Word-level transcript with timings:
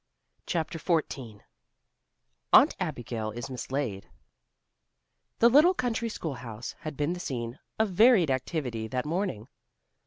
CHAPTER 0.47 0.79
XIV 0.79 1.41
AUNT 2.53 2.75
ABIGAIL 2.79 3.33
IS 3.37 3.51
MISLAID 3.51 4.09
The 5.37 5.47
little 5.49 5.75
country 5.75 6.09
schoolhouse 6.09 6.73
had 6.79 6.97
been 6.97 7.13
the 7.13 7.19
scene 7.19 7.59
of 7.77 7.89
varied 7.89 8.31
activity 8.31 8.87
that 8.87 9.05
morning. 9.05 9.47